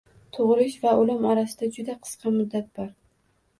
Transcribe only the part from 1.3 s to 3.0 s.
orasida juda qisqa muddat bor.